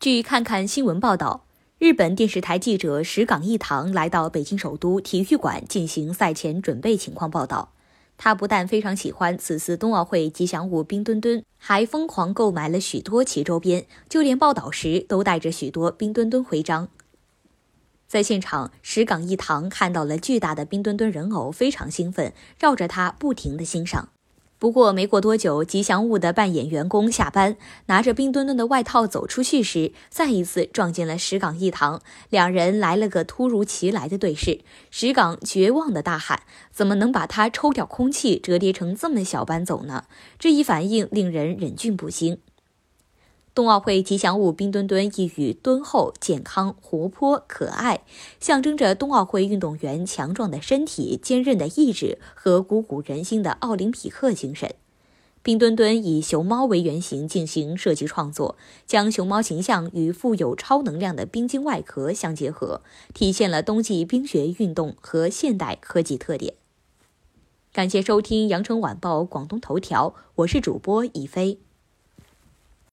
[0.00, 1.44] 据看看新闻报道，
[1.78, 7.72] 日本电视台记者石岗一堂来到北京首都体育馆进行赛前准备情况报道。
[8.16, 16.88] 他不但非常喜欢此次冬奥会吉祥物冰墩墩，还疯狂购买了许多其周边，就连报道时都带着许多冰墩墩徽章。
[18.08, 24.08] 在现场，石岗一堂看到了巨大的冰墩墩人偶，非常兴奋，绕着它不停地欣赏。
[24.60, 27.56] 不过没过多久，吉祥物的扮演员工下班，
[27.86, 34.60] 拿着冰墩墩的外套走出去时，再一次撞见了石岗一堂，两人来了个突如其来的对视。
[34.90, 40.04] 石岗绝望的大喊：“怎么能把他抽掉空气，折叠成这么小搬走呢？”
[40.38, 42.40] 这一反应令人忍俊不禁。
[43.52, 48.02] 冬奥会吉祥物冰墩墩意语敦厚、健康、活泼、可爱，
[48.38, 54.74] 象征着冬奥会运动员强壮的身体、坚韧的意志和鼓舞人心的奥林匹克精神。
[55.42, 62.82] 冰墩墩以熊猫为原型进行设计创作，将熊猫形象与富有超能量的冰晶外壳相结合，
[63.14, 66.54] 体现了冬季冰雪运动和现代科技特点。
[67.72, 71.58] 感谢收听羊城晚报广东头条，我是主播一飞。